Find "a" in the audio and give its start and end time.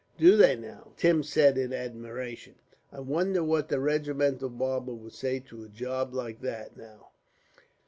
5.63-5.69